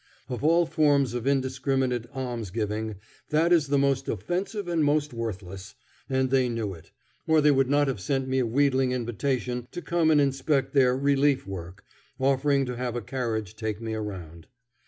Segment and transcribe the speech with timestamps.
[0.29, 2.95] Of all forms of indiscriminate almsgiving,
[3.29, 5.75] that is the most offensive and most worthless,
[6.09, 6.89] and they knew it,
[7.27, 10.97] or they would not have sent me a wheedling invitation to come and inspect their
[10.97, 11.83] "relief work,"
[12.19, 14.47] offering to have a carriage take me around.